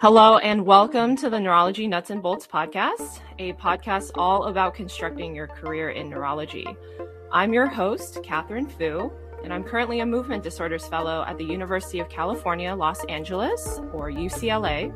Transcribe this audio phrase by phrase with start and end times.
[0.00, 5.34] Hello, and welcome to the Neurology Nuts and Bolts podcast, a podcast all about constructing
[5.34, 6.66] your career in neurology.
[7.30, 9.12] I'm your host, Katherine Fu,
[9.44, 14.10] and I'm currently a movement disorders fellow at the University of California, Los Angeles, or
[14.10, 14.90] UCLA.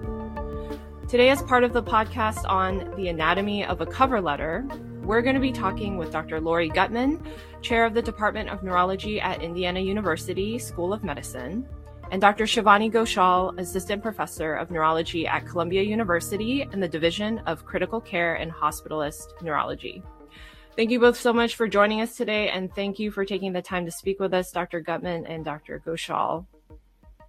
[1.07, 4.67] Today, as part of the podcast on the anatomy of a cover letter,
[5.03, 6.41] we're going to be talking with Dr.
[6.41, 7.23] Laurie Gutmann,
[7.61, 11.69] chair of the Department of Neurology at Indiana University School of Medicine
[12.15, 12.45] and Dr.
[12.45, 18.37] Shivani Ghoshal, Assistant Professor of Neurology at Columbia University in the Division of Critical Care
[18.37, 20.01] and Hospitalist Neurology.
[20.77, 23.61] Thank you both so much for joining us today, and thank you for taking the
[23.61, 24.81] time to speak with us, Dr.
[24.81, 25.83] Gutmann and Dr.
[25.85, 26.47] Ghoshal.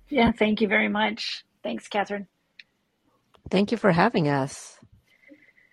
[0.09, 1.45] Yeah, thank you very much.
[1.63, 2.27] Thanks, Katherine.
[3.49, 4.77] Thank you for having us.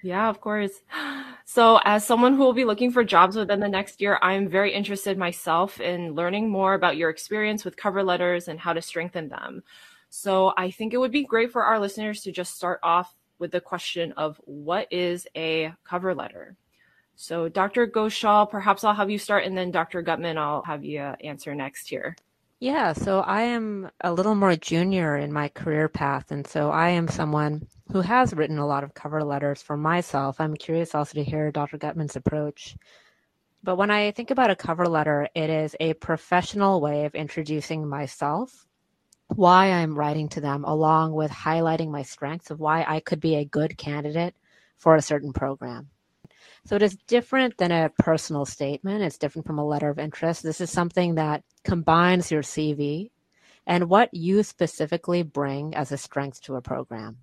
[0.02, 0.73] Yeah, of course.
[1.45, 4.73] So, as someone who will be looking for jobs within the next year, I'm very
[4.73, 9.28] interested myself in learning more about your experience with cover letters and how to strengthen
[9.28, 9.62] them.
[10.09, 13.50] So, I think it would be great for our listeners to just start off with
[13.50, 16.56] the question of what is a cover letter?
[17.16, 17.87] So, Dr.
[17.89, 20.03] Ghoshal, perhaps I'll have you start, and then Dr.
[20.03, 22.16] Gutmann, I'll have you uh, answer next here.
[22.62, 26.91] Yeah, so I am a little more junior in my career path, and so I
[26.91, 30.41] am someone who has written a lot of cover letters for myself.
[30.41, 31.77] I'm curious also to hear Dr.
[31.77, 32.77] Gutmann's approach.
[33.64, 37.88] But when I think about a cover letter, it is a professional way of introducing
[37.88, 38.64] myself,
[39.26, 43.34] why I'm writing to them, along with highlighting my strengths of why I could be
[43.34, 44.36] a good candidate
[44.78, 45.91] for a certain program.
[46.64, 49.02] So it is different than a personal statement.
[49.02, 50.42] It's different from a letter of interest.
[50.42, 53.10] This is something that combines your CV
[53.66, 57.19] and what you specifically bring as a strength to a program.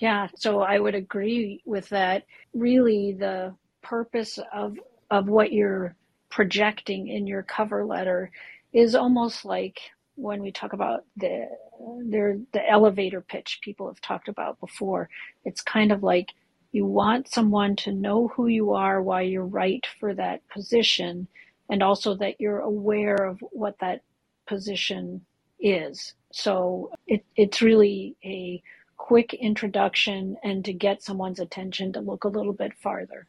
[0.00, 2.24] Yeah, so I would agree with that.
[2.52, 4.78] Really, the purpose of
[5.10, 5.94] of what you're
[6.30, 8.30] projecting in your cover letter
[8.72, 9.78] is almost like
[10.16, 15.08] when we talk about the the elevator pitch people have talked about before.
[15.44, 16.34] It's kind of like
[16.74, 21.28] you want someone to know who you are, why you're right for that position,
[21.70, 24.00] and also that you're aware of what that
[24.48, 25.24] position
[25.60, 26.14] is.
[26.32, 28.60] So it, it's really a
[28.96, 33.28] quick introduction and to get someone's attention to look a little bit farther.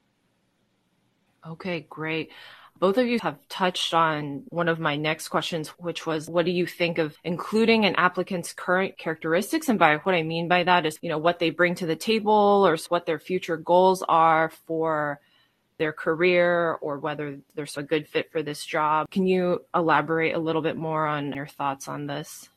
[1.47, 2.31] Okay, great.
[2.77, 6.51] Both of you have touched on one of my next questions, which was what do
[6.51, 9.69] you think of including an applicant's current characteristics?
[9.69, 11.95] And by what I mean by that is, you know, what they bring to the
[11.95, 15.21] table or what their future goals are for
[15.77, 19.09] their career or whether there's a good fit for this job.
[19.09, 22.49] Can you elaborate a little bit more on your thoughts on this?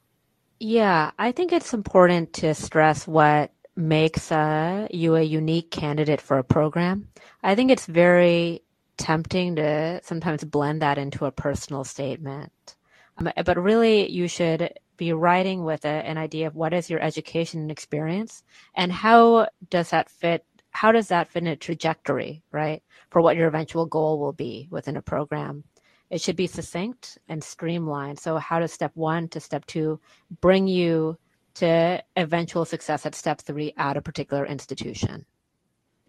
[0.61, 6.39] Yeah, I think it's important to stress what makes uh, you a unique candidate for
[6.39, 7.09] a program.
[7.45, 8.63] I think it's very
[8.99, 12.77] tempting to sometimes blend that into a personal statement.
[13.17, 17.01] Um, but really, you should be writing with a, an idea of what is your
[17.01, 18.43] education and experience
[18.75, 23.37] and how does that fit how does that fit in a trajectory right for what
[23.37, 25.63] your eventual goal will be within a program
[26.11, 28.19] it should be succinct and streamlined.
[28.19, 30.01] So, how does step one to step two
[30.41, 31.19] bring you
[31.55, 35.27] to eventual success at step three at a particular institution?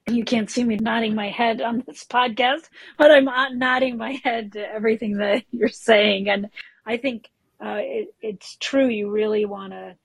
[0.09, 3.25] You can't see me nodding my head on this podcast, but I'm
[3.57, 6.29] nodding my head to everything that you're saying.
[6.29, 6.49] And
[6.85, 7.29] I think
[7.63, 8.87] uh, it, it's true.
[8.87, 9.95] You really want to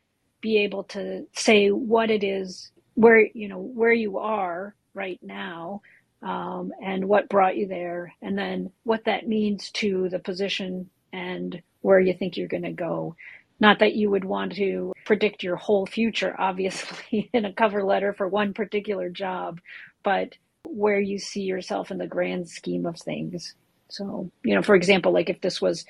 [0.41, 5.81] be able to say what it is, where, you know, where you are right now
[6.23, 11.63] um, and what brought you there, and then what that means to the position and
[11.81, 13.17] where you think you're going to go.
[13.61, 18.13] Not that you would want to predict your whole future, obviously, in a cover letter
[18.13, 19.61] for one particular job,
[20.05, 20.35] but
[20.67, 23.55] where you see yourself in the grand scheme of things.
[23.89, 25.85] So, you know, for example, like if this was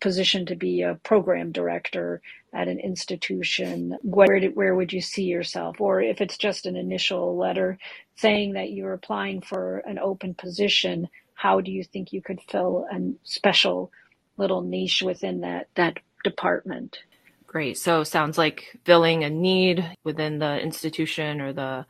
[0.00, 2.20] positioned to be a program director
[2.52, 5.80] at an institution, where did, where would you see yourself?
[5.80, 7.78] Or if it's just an initial letter
[8.16, 12.86] saying that you're applying for an open position, how do you think you could fill
[12.92, 13.90] a special
[14.36, 16.98] little niche within that that department?
[17.46, 17.78] Great.
[17.78, 21.86] So sounds like filling a need within the institution or the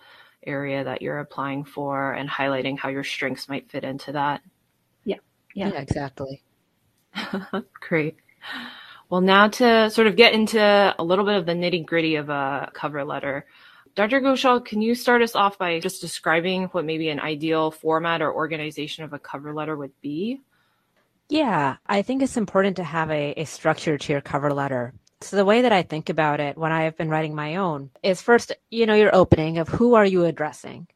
[0.46, 4.42] area that you're applying for and highlighting how your strengths might fit into that.
[5.04, 5.16] Yeah,
[5.54, 6.42] yeah exactly.
[7.80, 8.16] Great.
[9.10, 12.28] Well, now to sort of get into a little bit of the nitty gritty of
[12.28, 13.46] a cover letter.
[13.94, 14.20] Dr.
[14.20, 18.32] Ghoshal, can you start us off by just describing what maybe an ideal format or
[18.32, 20.40] organization of a cover letter would be?
[21.28, 24.94] Yeah, I think it's important to have a, a structure to your cover letter.
[25.20, 27.90] So the way that I think about it when I have been writing my own
[28.02, 30.86] is first, you know, your opening of who are you addressing?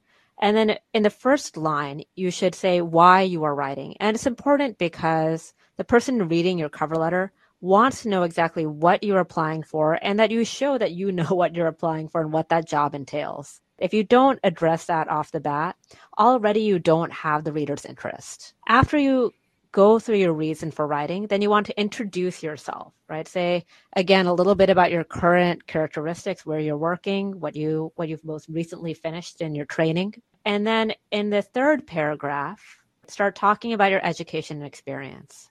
[0.40, 3.96] And then in the first line, you should say why you are writing.
[3.98, 9.02] And it's important because the person reading your cover letter wants to know exactly what
[9.02, 12.32] you're applying for and that you show that you know what you're applying for and
[12.32, 13.60] what that job entails.
[13.78, 15.76] If you don't address that off the bat,
[16.16, 18.54] already you don't have the reader's interest.
[18.68, 19.32] After you
[19.72, 23.26] go through your reason for writing, then you want to introduce yourself, right?
[23.26, 23.64] Say
[23.96, 28.24] again a little bit about your current characteristics, where you're working, what you what you've
[28.24, 30.14] most recently finished in your training.
[30.44, 32.78] And then in the third paragraph,
[33.08, 35.48] start talking about your education and experience.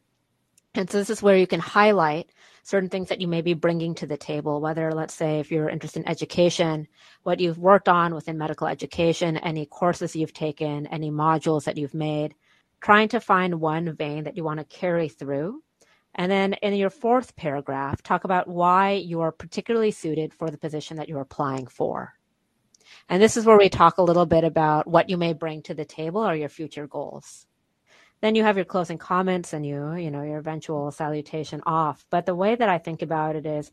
[0.74, 2.32] And so this is where you can highlight
[2.64, 5.68] certain things that you may be bringing to the table, whether, let's say, if you're
[5.68, 6.88] interested in education,
[7.24, 11.94] what you've worked on within medical education, any courses you've taken, any modules that you've
[11.94, 12.36] made,
[12.82, 15.62] trying to find one vein that you want to carry through.
[16.16, 20.58] And then in your fourth paragraph, talk about why you are particularly suited for the
[20.58, 22.14] position that you're applying for.
[23.08, 25.74] And this is where we talk a little bit about what you may bring to
[25.74, 27.46] the table or your future goals
[28.22, 32.26] then you have your closing comments and you you know your eventual salutation off but
[32.26, 33.72] the way that i think about it is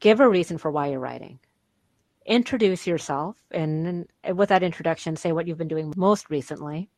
[0.00, 1.38] give a reason for why you're writing
[2.26, 6.90] introduce yourself and, and with that introduction say what you've been doing most recently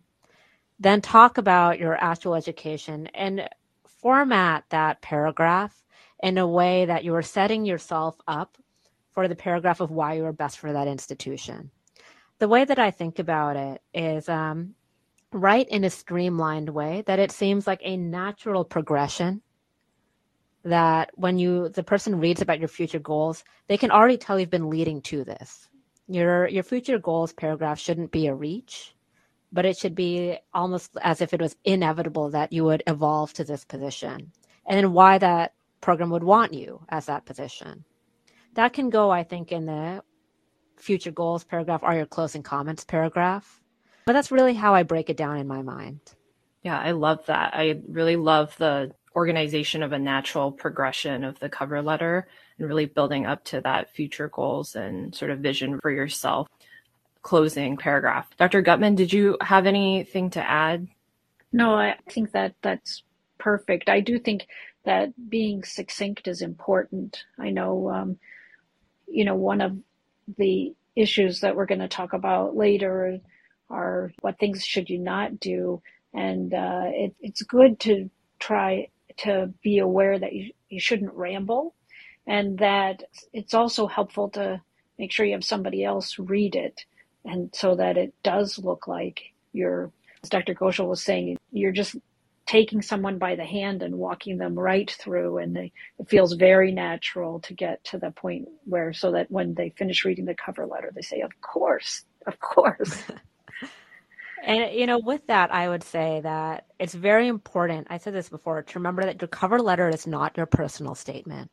[0.81, 3.49] then talk about your actual education and
[3.85, 5.85] format that paragraph
[6.23, 8.57] in a way that you are setting yourself up
[9.13, 11.71] for the paragraph of why you are best for that institution.
[12.39, 14.75] The way that i think about it is um,
[15.31, 19.43] write in a streamlined way that it seems like a natural progression
[20.65, 24.51] that when you the person reads about your future goals they can already tell you've
[24.51, 25.69] been leading to this.
[26.09, 28.95] Your your future goals paragraph shouldn't be a reach
[29.53, 33.45] but it should be almost as if it was inevitable that you would evolve to
[33.45, 34.33] this position
[34.67, 37.85] and then why that program would want you as that position
[38.55, 40.03] that can go i think in the
[40.77, 43.61] future goals paragraph or your closing comments paragraph
[44.11, 46.01] but that's really how I break it down in my mind.
[46.65, 47.55] Yeah, I love that.
[47.55, 52.27] I really love the organization of a natural progression of the cover letter
[52.59, 56.49] and really building up to that future goals and sort of vision for yourself.
[57.23, 58.29] Closing paragraph.
[58.39, 58.63] Dr.
[58.63, 60.89] Gutmann, did you have anything to add?
[61.53, 63.03] No, I think that that's
[63.39, 63.89] perfect.
[63.89, 64.47] I do think
[64.85, 67.25] that being succinct is important.
[67.39, 68.19] I know, um,
[69.07, 69.77] you know, one of
[70.39, 73.19] the issues that we're going to talk about later
[73.69, 75.83] are what things should you not do.
[76.15, 78.89] And uh, it, it's good to try
[79.19, 81.75] to be aware that you, you shouldn't ramble
[82.27, 84.61] and that it's also helpful to
[84.99, 86.85] make sure you have somebody else read it
[87.25, 89.21] and so that it does look like
[89.53, 89.91] you're
[90.23, 91.97] as dr Ghoshal was saying you're just
[92.47, 96.73] taking someone by the hand and walking them right through and they, it feels very
[96.73, 100.67] natural to get to the point where so that when they finish reading the cover
[100.67, 103.03] letter they say of course of course
[104.43, 107.89] And you know, with that, I would say that it's very important.
[107.91, 111.51] I said this before to remember that your cover letter is not your personal statement.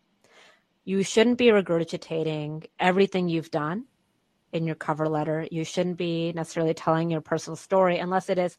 [0.85, 3.85] You shouldn't be regurgitating everything you've done
[4.57, 5.47] in your cover letter.
[5.51, 8.57] You shouldn't be necessarily telling your personal story unless it is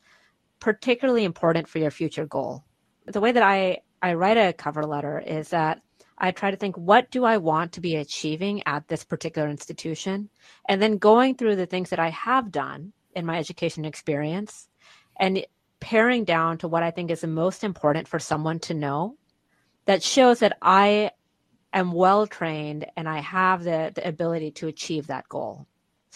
[0.60, 2.64] particularly important for your future goal.
[3.06, 5.80] The way that I, I write a cover letter is that
[6.18, 10.30] I try to think, what do I want to be achieving at this particular institution?
[10.68, 14.68] And then going through the things that I have done in my education experience
[15.18, 15.44] and
[15.80, 19.16] paring down to what I think is the most important for someone to know
[19.84, 21.12] that shows that I
[21.72, 25.67] am well trained and I have the, the ability to achieve that goal.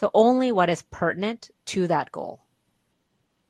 [0.03, 2.41] So only what is pertinent to that goal.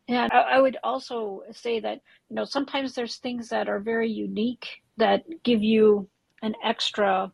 [0.06, 4.82] Yeah, I would also say that, you know, sometimes there's things that are very unique
[4.99, 6.11] that give you
[6.42, 7.32] an extra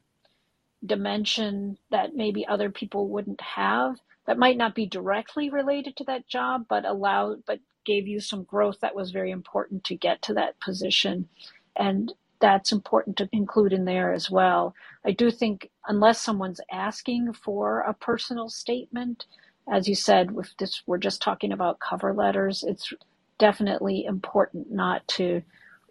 [0.87, 3.97] dimension that maybe other people wouldn't have
[4.27, 8.45] that might not be directly related to that job, but allowed, but gave you some
[8.45, 11.29] growth that was very important to get to that position.
[11.75, 14.75] And that's important to include in there as well.
[15.05, 19.27] I do think unless someone's asking for a personal statement,
[19.73, 22.65] as you said, with this, we're just talking about cover letters.
[22.67, 22.93] It's
[23.39, 25.43] definitely important not to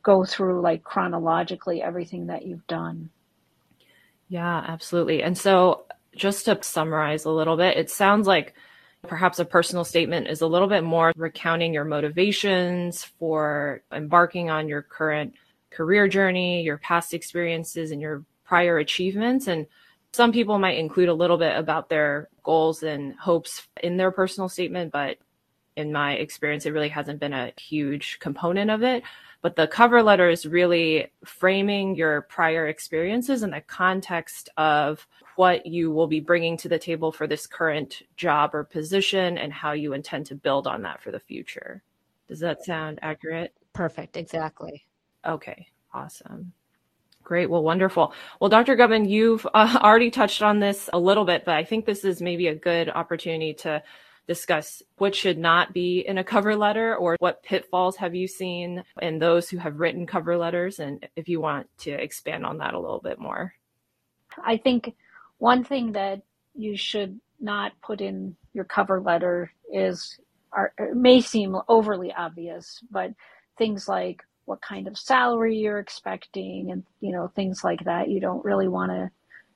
[0.03, 3.09] go through like chronologically everything that you've done.
[4.29, 5.23] Yeah, absolutely.
[5.23, 5.85] And so
[6.15, 8.53] just to summarize a little bit, it sounds like
[9.07, 14.67] perhaps a personal statement is a little bit more recounting your motivations for embarking on
[14.67, 15.33] your current
[15.69, 19.47] career journey, your past experiences, and your prior achievements.
[19.47, 19.67] And
[20.13, 24.49] some people might include a little bit about their goals and hopes in their personal
[24.49, 25.17] statement, but
[25.75, 29.03] in my experience, it really hasn't been a huge component of it.
[29.41, 35.05] But the cover letter is really framing your prior experiences in the context of
[35.35, 39.53] what you will be bringing to the table for this current job or position and
[39.53, 41.83] how you intend to build on that for the future.
[42.27, 43.53] Does that sound accurate?
[43.73, 44.85] Perfect, exactly.
[45.25, 46.53] Okay, awesome.
[47.23, 47.49] Great.
[47.49, 48.13] Well, wonderful.
[48.39, 48.77] Well, Dr.
[48.77, 52.21] Gutmann, you've uh, already touched on this a little bit, but I think this is
[52.21, 53.83] maybe a good opportunity to
[54.27, 58.83] discuss what should not be in a cover letter or what pitfalls have you seen
[59.01, 62.73] in those who have written cover letters and if you want to expand on that
[62.73, 63.53] a little bit more.
[64.43, 64.95] I think
[65.37, 66.21] one thing that
[66.53, 70.19] you should not put in your cover letter is
[70.51, 73.13] are, may seem overly obvious, but
[73.57, 78.09] things like what kind of salary you're expecting and you know things like that.
[78.09, 79.11] You don't really want to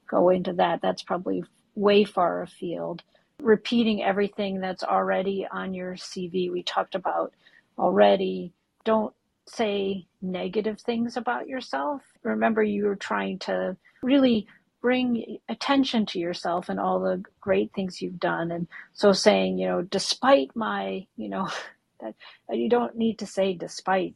[0.07, 0.81] go into that.
[0.81, 1.43] That's probably
[1.75, 3.01] way far afield.
[3.41, 7.33] Repeating everything that's already on your cv we talked about
[7.79, 8.53] already.
[8.83, 9.13] Don't
[9.48, 12.01] say negative things about yourself.
[12.24, 14.45] Remember you're trying to really
[14.81, 18.51] bring attention to yourself and all the great things you've done.
[18.51, 21.48] And so saying you know despite my you know
[22.01, 22.13] that
[22.50, 24.15] you don't need to say despite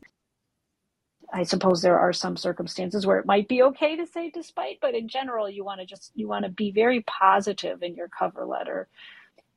[1.36, 4.96] I suppose there are some circumstances where it might be okay to say despite, but
[4.96, 8.46] in general, you want to just, you want to be very positive in your cover
[8.46, 8.88] letter.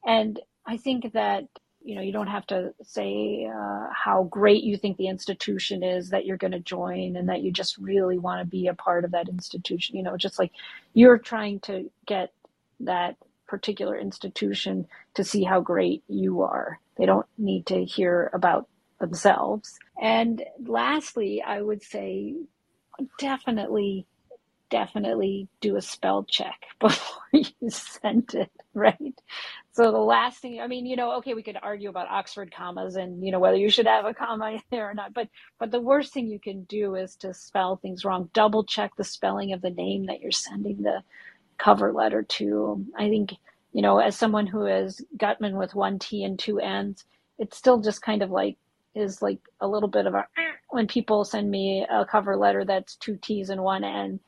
[0.05, 1.45] And I think that,
[1.85, 6.11] you know, you don't have to say uh, how great you think the institution is
[6.11, 9.05] that you're going to join and that you just really want to be a part
[9.05, 9.97] of that institution.
[9.97, 10.51] You know, just like
[10.95, 12.33] you're trying to get
[12.81, 13.17] that
[13.47, 16.81] particular institution to see how great you are.
[16.97, 18.69] They don't need to hear about
[19.01, 19.79] themselves.
[20.01, 22.35] And lastly, I would say
[23.19, 24.07] definitely,
[24.71, 29.15] definitely do a spell check before you send it, right?
[29.73, 32.97] So the last thing, I mean, you know, okay, we could argue about Oxford commas
[32.97, 35.29] and, you know, whether you should have a comma there or not, but,
[35.59, 38.31] but the worst thing you can do is to spell things wrong.
[38.35, 41.03] Double check the spelling of the name that you're sending the
[41.59, 42.85] cover letter to.
[42.97, 43.35] I think,
[43.73, 47.05] you know, as someone who is Gutmann with one T and two N's,
[47.39, 48.57] it's still just kind of like
[48.95, 50.27] is like a little bit of a
[50.71, 54.21] when people send me a cover letter that's two T's and one N,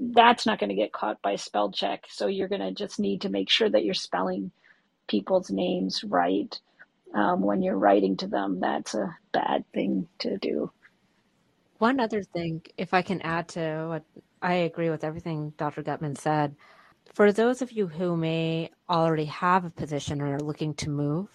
[0.00, 2.04] that's not going to get caught by spell check.
[2.08, 4.52] So you're going to just need to make sure that you're spelling
[5.08, 6.58] people's names right
[7.14, 8.60] um, when you're writing to them.
[8.60, 10.70] That's a bad thing to do.
[11.78, 14.04] One other thing, if I can add to what
[14.40, 15.82] I agree with everything Dr.
[15.82, 16.56] Gutmann said.
[17.14, 21.28] For those of you who may already have a position or are looking to move,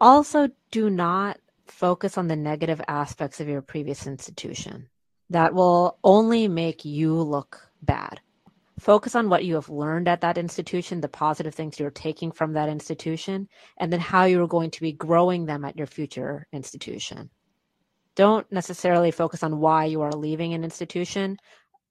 [0.00, 1.38] also do not
[1.70, 4.88] focus on the negative aspects of your previous institution.
[5.30, 8.20] That will only make you look bad.
[8.78, 12.52] Focus on what you have learned at that institution, the positive things you're taking from
[12.52, 17.30] that institution, and then how you're going to be growing them at your future institution.
[18.14, 21.38] Don't necessarily focus on why you are leaving an institution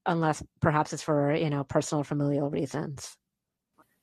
[0.06, 3.16] unless perhaps it's for, you know, personal familial reasons.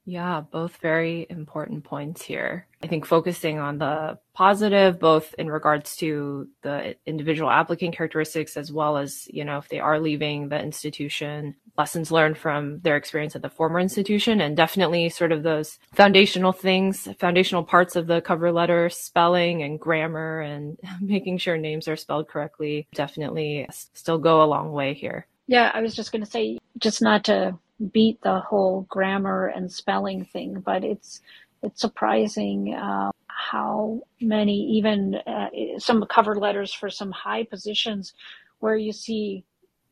[0.06, 2.68] Yeah, both very important points here.
[2.82, 8.72] I think focusing on the positive, both in regards to the individual applicant characteristics, as
[8.72, 13.36] well as, you know, if they are leaving the institution, lessons learned from their experience
[13.36, 18.20] at the former institution, and definitely sort of those foundational things, foundational parts of the
[18.20, 24.44] cover letter, spelling and grammar and making sure names are spelled correctly, definitely still go
[24.44, 25.28] a long way here.
[25.48, 27.58] Yeah, I was just going to say, just not to
[27.92, 31.22] beat the whole grammar and spelling thing, but it's
[31.63, 38.13] it's surprising uh, how many even uh, some cover letters for some high positions
[38.60, 39.44] where you see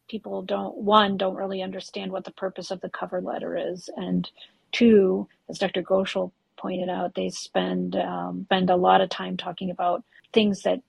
[0.10, 4.30] people don't one don't really understand what the purpose of the cover letter is, and
[4.72, 5.84] two, as Dr.
[5.84, 10.82] Ghoshal pointed out, they spend um, spend a lot of time talking about things that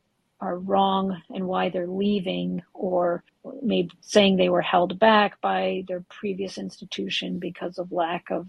[0.42, 3.22] are wrong and why they're leaving, or
[3.62, 8.48] maybe saying they were held back by their previous institution because of lack of.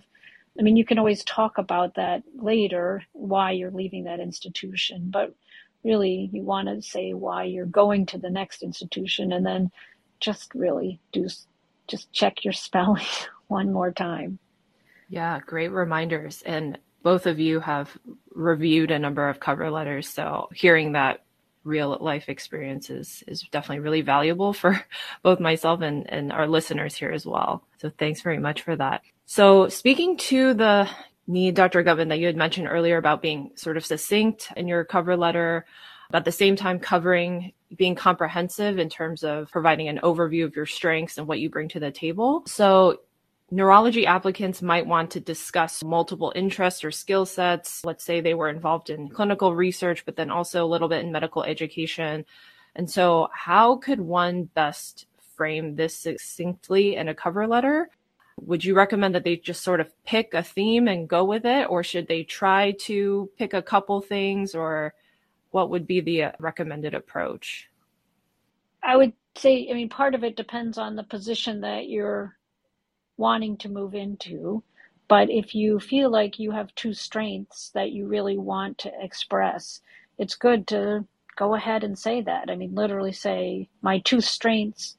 [0.60, 5.34] I mean, you can always talk about that later, why you're leaving that institution, but
[5.84, 9.72] really you want to say why you're going to the next institution and then
[10.20, 11.28] just really do
[11.88, 13.06] just check your spelling
[13.48, 14.40] one more time.
[15.10, 16.42] Yeah, great reminders.
[16.44, 17.96] And both of you have
[18.32, 20.08] reviewed a number of cover letters.
[20.08, 21.24] So hearing that
[21.64, 24.84] real life experiences is definitely really valuable for
[25.24, 27.64] both myself and, and our listeners here as well.
[27.78, 29.02] So thanks very much for that.
[29.26, 30.90] So speaking to the
[31.28, 31.84] need, Dr.
[31.84, 35.66] Gutmann, that you had mentioned earlier about being sort of succinct in your cover letter,
[36.12, 40.56] but at the same time covering being comprehensive in terms of providing an overview of
[40.56, 42.44] your strengths and what you bring to the table.
[42.46, 43.00] So
[43.54, 47.86] neurology applicants might want to discuss multiple interests or skill sets.
[47.86, 51.12] Let's say they were involved in clinical research, but then also a little bit in
[51.12, 52.26] medical education.
[52.76, 55.06] And so, how could one best
[55.36, 57.90] frame this succinctly in a cover letter?
[58.42, 61.70] Would you recommend that they just sort of pick a theme and go with it,
[61.70, 64.96] or should they try to pick a couple things, or
[65.52, 67.70] what would be the uh, recommended approach?
[68.82, 72.36] I would say, I mean, part of it depends on the position that you're
[73.18, 74.64] wanting to move into.
[75.08, 79.82] But if you feel like you have two strengths that you really want to express,
[80.18, 81.06] it's good to
[81.36, 82.50] go ahead and say that.
[82.50, 84.98] I mean, literally say, my two strengths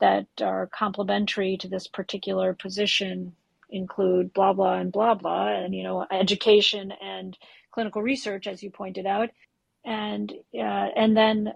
[0.00, 3.34] that are complementary to this particular position
[3.70, 7.36] include blah, blah, and blah, blah, and, you know, education and
[7.72, 9.30] clinical research, as you pointed out.
[9.84, 11.52] And, uh, and then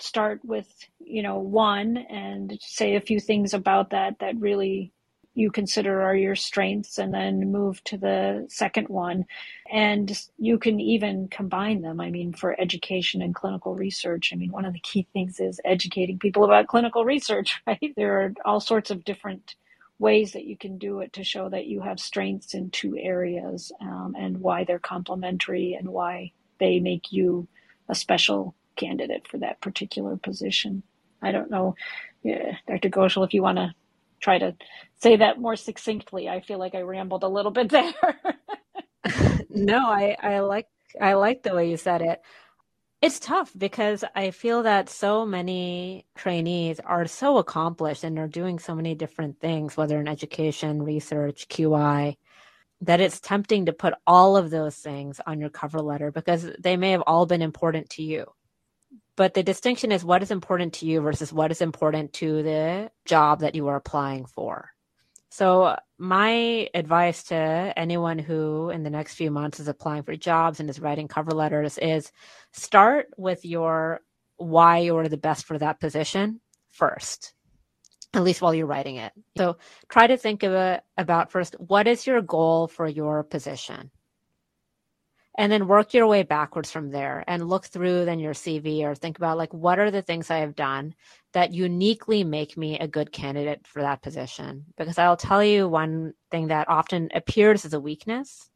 [0.00, 0.68] start with,
[1.00, 4.92] you know, one and say a few things about that that really
[5.34, 9.24] you consider are your strengths and then move to the second one.
[9.70, 12.00] And you can even combine them.
[12.00, 15.60] I mean, for education and clinical research, I mean, one of the key things is
[15.64, 17.94] educating people about clinical research, right?
[17.96, 19.54] There are all sorts of different
[20.00, 23.72] ways that you can do it to show that you have strengths in two areas
[23.80, 27.46] um, and why they're complementary and why they make you
[27.88, 30.84] a special candidate for that particular position.
[31.22, 31.76] I don't know,
[32.24, 32.90] yeah, Dr.
[32.90, 33.74] Ghoshal, if you want to
[34.22, 34.56] try to
[35.00, 36.28] say that more succinctly.
[36.28, 37.94] I feel like I rambled a little bit there.
[39.50, 40.68] no, I, I like
[41.00, 42.20] I like the way you said it.
[43.02, 48.58] It's tough because I feel that so many trainees are so accomplished and are doing
[48.58, 52.16] so many different things, whether in education, research, QI,
[52.82, 56.76] that it's tempting to put all of those things on your cover letter because they
[56.76, 58.26] may have all been important to you.
[59.18, 62.92] But the distinction is what is important to you versus what is important to the
[63.04, 64.70] job that you are applying for.
[65.28, 70.60] So, my advice to anyone who in the next few months is applying for jobs
[70.60, 72.12] and is writing cover letters is
[72.52, 74.02] start with your
[74.36, 77.34] why you're the best for that position first,
[78.14, 79.12] at least while you're writing it.
[79.36, 79.56] So,
[79.88, 83.90] try to think of it about first what is your goal for your position?
[85.38, 88.94] And then work your way backwards from there and look through then your CV or
[88.94, 90.94] think about like what are the things I have done
[91.32, 96.12] that uniquely make me a good candidate for that position because I'll tell you one
[96.30, 98.50] thing that often appears as a weakness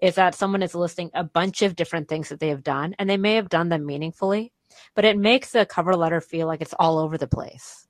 [0.00, 3.10] is that someone is listing a bunch of different things that they have done and
[3.10, 4.52] they may have done them meaningfully
[4.94, 7.86] but it makes the cover letter feel like it's all over the place.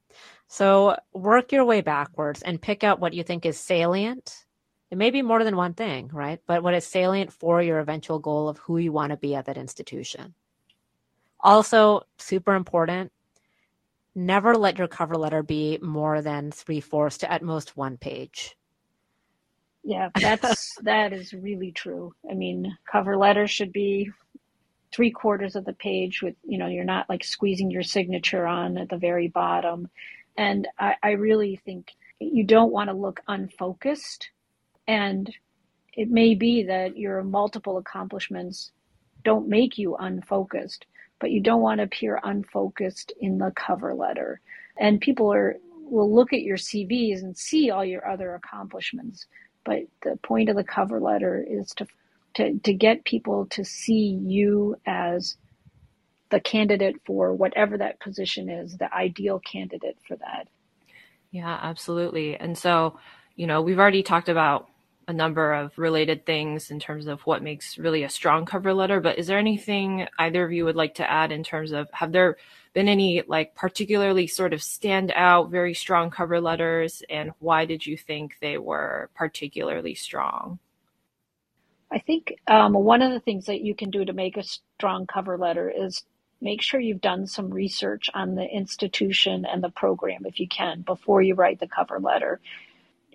[0.47, 4.47] So work your way backwards and pick out what you think is salient
[4.91, 6.41] it may be more than one thing, right?
[6.47, 9.45] But what is salient for your eventual goal of who you want to be at
[9.47, 10.35] that institution.
[11.41, 13.13] Also, super important,
[14.15, 18.57] never let your cover letter be more than three fourths to at most one page.
[19.85, 22.15] Yeah, that's that is really true.
[22.29, 24.11] I mean, cover letter should be
[24.93, 28.79] three quarters of the page with you know you're not like squeezing your signature on
[28.79, 29.89] at the very bottom
[30.37, 34.31] and i, I really think you don't want to look unfocused
[34.89, 35.33] and
[35.93, 38.73] it may be that your multiple accomplishments
[39.25, 40.87] don't make you unfocused,
[41.21, 44.41] but you don't want to appear unfocused in the cover letter.
[44.79, 45.57] And people are
[45.91, 49.27] will look at your CVs and see all your other accomplishments.
[49.65, 51.87] But the point of the cover letter is to
[52.35, 55.37] to, to get people to see you as
[56.31, 60.47] the candidate for whatever that position is, the ideal candidate for that.
[61.31, 62.37] Yeah, absolutely.
[62.37, 62.99] And so,
[63.35, 64.69] you know, we've already talked about
[65.09, 69.01] a number of related things in terms of what makes really a strong cover letter.
[69.01, 72.13] But is there anything either of you would like to add in terms of have
[72.13, 72.37] there
[72.75, 77.87] been any like particularly sort of stand out, very strong cover letters, and why did
[77.87, 80.59] you think they were particularly strong?
[81.91, 85.07] I think um, one of the things that you can do to make a strong
[85.07, 86.05] cover letter is
[86.43, 90.83] make sure you've done some research on the institution and the program if you can
[90.83, 92.41] before you write the cover letter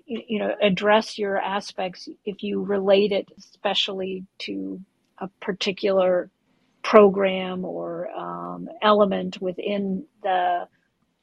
[0.05, 4.79] you know address your aspects if you relate it especially to
[5.19, 6.29] a particular
[6.83, 10.67] program or um, element within the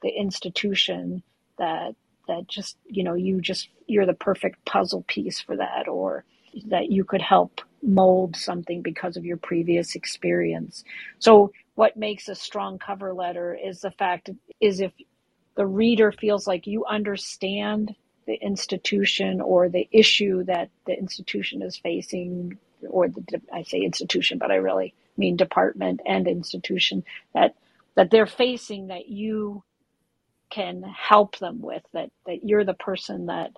[0.03, 1.23] the institution
[1.59, 1.95] that
[2.29, 6.25] that just you know you just you're the perfect puzzle piece for that or
[6.67, 10.85] that you could help mold something because of your previous experience.
[11.19, 14.93] So what makes a strong cover letter is the fact is if
[15.57, 17.95] the reader feels like you understand
[18.31, 22.57] the institution or the issue that the institution is facing,
[22.89, 27.03] or the I say institution, but I really mean department and institution
[27.35, 27.57] that
[27.97, 29.65] that they're facing that you
[30.49, 33.51] can help them with that that you're the person that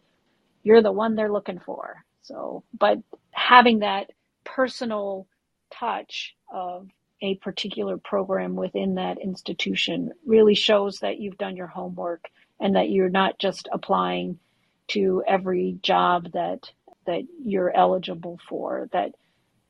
[0.63, 2.03] you're the one they're looking for.
[2.23, 2.97] So but
[3.31, 4.11] having that
[4.45, 5.27] personal
[5.71, 6.89] touch of
[7.21, 12.89] a particular program within that institution really shows that you've done your homework and that
[12.89, 14.39] you're not just applying
[14.89, 16.71] to every job that
[17.07, 18.89] that you're eligible for.
[18.93, 19.13] That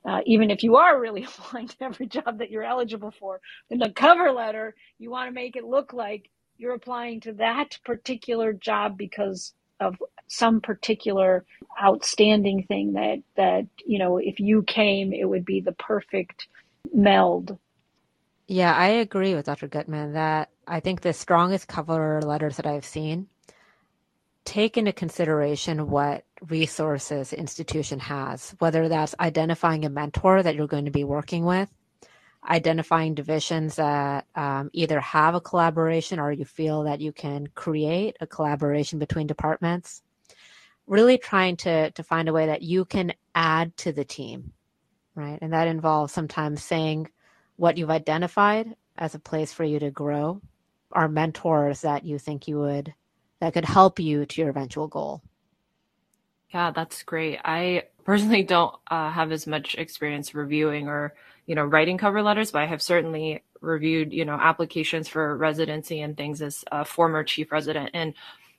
[0.04, 3.78] uh, even if you are really applying to every job that you're eligible for, in
[3.78, 8.52] the cover letter, you want to make it look like you're applying to that particular
[8.52, 9.96] job because of
[10.28, 11.44] some particular
[11.82, 16.46] outstanding thing that that you know if you came it would be the perfect
[16.94, 17.58] meld
[18.46, 22.84] yeah i agree with dr gutmann that i think the strongest cover letters that i've
[22.84, 23.26] seen
[24.44, 30.66] take into consideration what resources the institution has whether that's identifying a mentor that you're
[30.66, 31.68] going to be working with
[32.48, 38.16] identifying divisions that um, either have a collaboration or you feel that you can create
[38.20, 40.02] a collaboration between departments.
[40.88, 44.52] Really trying to to find a way that you can add to the team
[45.14, 45.38] right?
[45.40, 47.08] And that involves sometimes saying
[47.56, 50.40] what you've identified as a place for you to grow.
[50.92, 52.92] Are mentors that you think you would
[53.42, 55.20] that could help you to your eventual goal
[56.54, 61.12] yeah that's great i personally don't uh, have as much experience reviewing or
[61.46, 66.00] you know, writing cover letters, but I have certainly reviewed, you know, applications for residency
[66.00, 67.90] and things as a former chief resident.
[67.94, 68.14] And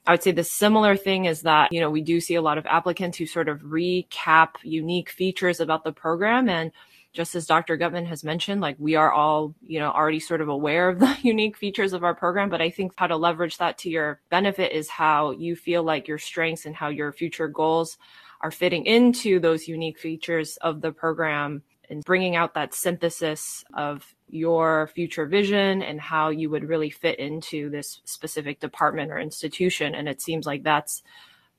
[0.05, 2.57] I would say the similar thing is that, you know, we do see a lot
[2.57, 6.49] of applicants who sort of recap unique features about the program.
[6.49, 6.71] And
[7.13, 7.77] just as Dr.
[7.77, 11.15] Gutmann has mentioned, like we are all, you know, already sort of aware of the
[11.21, 12.49] unique features of our program.
[12.49, 16.07] But I think how to leverage that to your benefit is how you feel like
[16.07, 17.97] your strengths and how your future goals
[18.41, 24.15] are fitting into those unique features of the program and bringing out that synthesis of
[24.27, 29.93] your future vision and how you would really fit into this specific department or institution.
[29.93, 31.03] And it seems like that's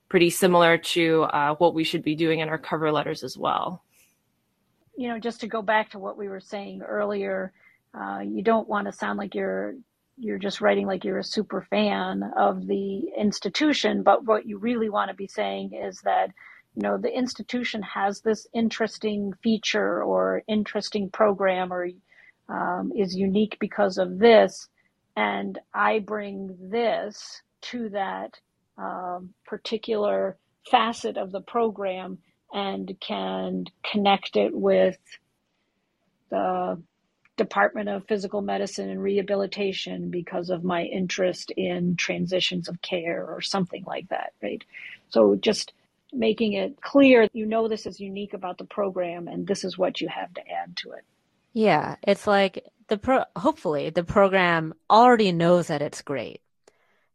[0.09, 3.83] pretty similar to uh, what we should be doing in our cover letters as well.
[4.97, 7.53] You know, just to go back to what we were saying earlier,
[7.99, 9.75] uh, you don't want to sound like you're
[10.17, 14.89] you're just writing like you're a super fan of the institution, but what you really
[14.89, 16.31] want to be saying is that
[16.75, 21.89] you know the institution has this interesting feature or interesting program or
[22.49, 24.69] um, is unique because of this
[25.17, 28.39] and i bring this to that
[28.77, 30.37] um, particular
[30.71, 32.19] facet of the program
[32.55, 34.97] and can connect it with
[36.31, 36.81] the
[37.37, 43.41] Department of Physical Medicine and Rehabilitation because of my interest in transitions of care or
[43.41, 44.63] something like that, right?
[45.09, 45.73] So just
[46.13, 50.01] making it clear you know this is unique about the program and this is what
[50.01, 51.03] you have to add to it.
[51.53, 56.41] Yeah, it's like the pro hopefully the program already knows that it's great.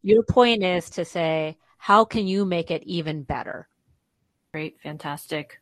[0.02, 3.70] Your point is to say how can you make it even better?
[4.54, 5.62] Great, fantastic.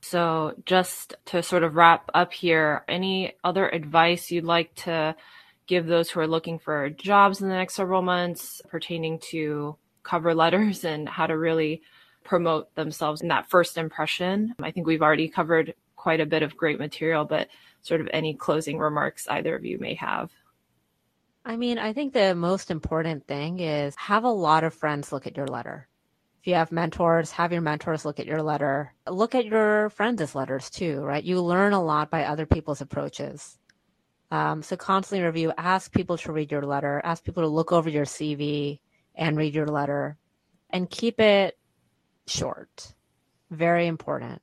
[0.00, 5.16] So, just to sort of wrap up here, any other advice you'd like to
[5.66, 10.34] give those who are looking for jobs in the next several months pertaining to cover
[10.34, 11.82] letters and how to really
[12.24, 14.54] promote themselves in that first impression.
[14.60, 17.48] I think we've already covered quite a bit of great material, but
[17.80, 20.30] sort of any closing remarks either of you may have.
[21.44, 25.26] I mean, I think the most important thing is have a lot of friends look
[25.26, 25.88] at your letter.
[26.42, 28.92] If you have mentors, have your mentors look at your letter.
[29.08, 31.22] Look at your friends' letters too, right?
[31.22, 33.60] You learn a lot by other people's approaches.
[34.32, 37.88] Um, so constantly review, ask people to read your letter, ask people to look over
[37.88, 38.80] your CV
[39.14, 40.16] and read your letter,
[40.68, 41.56] and keep it
[42.26, 42.92] short.
[43.52, 44.42] Very important.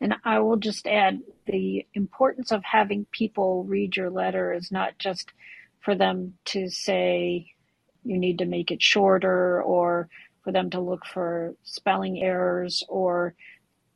[0.00, 4.98] And I will just add the importance of having people read your letter is not
[4.98, 5.30] just
[5.78, 7.54] for them to say
[8.02, 10.08] you need to make it shorter or
[10.44, 13.34] for them to look for spelling errors or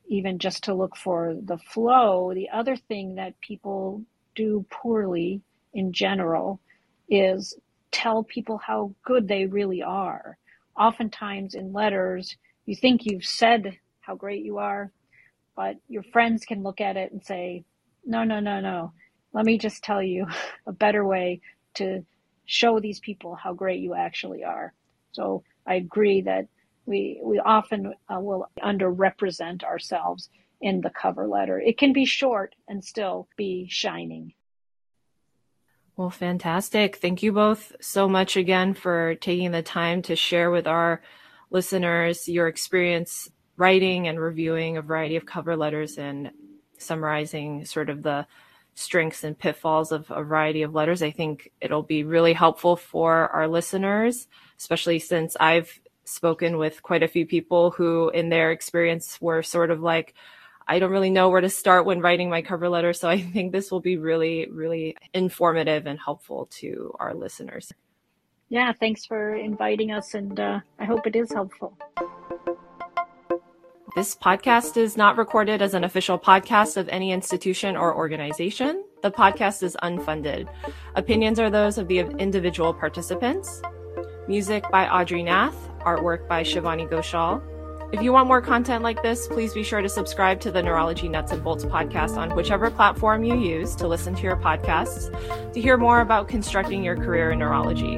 [0.08, 2.32] even just to look for the flow.
[2.34, 4.02] The other thing that people
[4.34, 5.42] do poorly
[5.74, 6.60] in general
[7.08, 7.56] is
[7.90, 10.38] tell people how good they really are.
[10.78, 14.90] Oftentimes in letters, you think you've said how great you are,
[15.56, 17.64] but your friends can look at it and say,
[18.04, 18.92] no, no, no, no.
[19.32, 20.26] Let me just tell you
[20.66, 21.40] a better way
[21.74, 22.04] to
[22.46, 24.72] show these people how great you actually are.
[25.12, 26.48] So I agree that
[26.86, 31.60] we we often uh, will underrepresent ourselves in the cover letter.
[31.60, 34.32] It can be short and still be shining.
[35.96, 36.96] Well, fantastic.
[36.96, 41.02] Thank you both so much again for taking the time to share with our
[41.50, 46.30] listeners your experience writing and reviewing a variety of cover letters and
[46.78, 48.26] summarizing sort of the
[48.74, 51.02] strengths and pitfalls of a variety of letters.
[51.02, 57.02] I think it'll be really helpful for our listeners, especially since I've spoken with quite
[57.02, 60.14] a few people who, in their experience, were sort of like,
[60.66, 62.92] I don't really know where to start when writing my cover letter.
[62.92, 67.72] So I think this will be really, really informative and helpful to our listeners
[68.48, 71.76] yeah, thanks for inviting us, and uh, I hope it is helpful.
[73.94, 78.84] This podcast is not recorded as an official podcast of any institution or organization.
[79.02, 80.48] The podcast is unfunded.
[80.94, 83.60] Opinions are those of the individual participants.
[84.28, 87.42] Music by Audrey Nath, artwork by Shivani Ghoshal.
[87.94, 91.08] If you want more content like this, please be sure to subscribe to the Neurology
[91.08, 95.10] Nuts and Bolts podcast on whichever platform you use to listen to your podcasts
[95.54, 97.96] to hear more about constructing your career in neurology.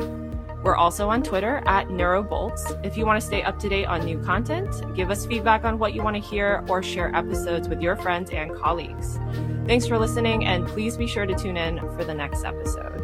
[0.62, 2.86] We're also on Twitter at NeuroBolts.
[2.86, 5.80] If you want to stay up to date on new content, give us feedback on
[5.80, 9.18] what you want to hear, or share episodes with your friends and colleagues.
[9.66, 13.00] Thanks for listening, and please be sure to tune in for the next episode.